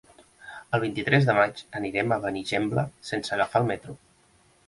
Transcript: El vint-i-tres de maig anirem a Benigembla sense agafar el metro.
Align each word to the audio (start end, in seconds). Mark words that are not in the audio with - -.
El 0.75 0.79
vint-i-tres 0.83 1.27
de 1.27 1.33
maig 1.39 1.61
anirem 1.81 2.15
a 2.15 2.19
Benigembla 2.25 2.85
sense 3.13 3.35
agafar 3.37 3.65
el 3.65 3.71
metro. 3.73 3.97